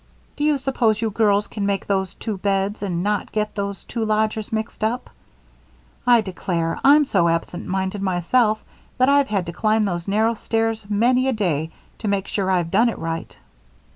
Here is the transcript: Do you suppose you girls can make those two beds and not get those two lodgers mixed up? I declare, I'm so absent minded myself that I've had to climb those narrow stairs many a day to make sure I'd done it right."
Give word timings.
Do 0.35 0.43
you 0.43 0.57
suppose 0.57 0.99
you 0.99 1.11
girls 1.11 1.45
can 1.45 1.63
make 1.67 1.85
those 1.85 2.15
two 2.15 2.39
beds 2.39 2.81
and 2.81 3.03
not 3.03 3.31
get 3.31 3.53
those 3.53 3.83
two 3.83 4.03
lodgers 4.03 4.51
mixed 4.51 4.83
up? 4.83 5.11
I 6.07 6.21
declare, 6.21 6.79
I'm 6.83 7.05
so 7.05 7.27
absent 7.27 7.67
minded 7.67 8.01
myself 8.01 8.63
that 8.97 9.09
I've 9.09 9.27
had 9.29 9.45
to 9.45 9.53
climb 9.53 9.83
those 9.83 10.07
narrow 10.07 10.33
stairs 10.33 10.89
many 10.89 11.27
a 11.27 11.33
day 11.33 11.69
to 11.99 12.07
make 12.07 12.25
sure 12.25 12.49
I'd 12.49 12.71
done 12.71 12.89
it 12.89 12.97
right." 12.97 13.37